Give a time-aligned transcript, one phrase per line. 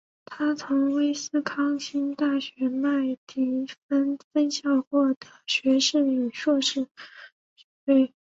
[0.25, 6.87] 他从威斯康辛大学麦迪逊分校获得学士与硕士
[7.55, 8.11] 学位。